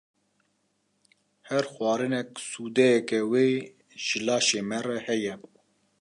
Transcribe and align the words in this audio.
Her 1.49 1.63
xwarinek 1.73 2.29
sûdeke 2.49 3.19
wê 3.31 3.45
ji 4.03 4.19
laşê 4.25 4.61
me 4.69 4.79
re 4.85 4.97
heye. 5.07 5.33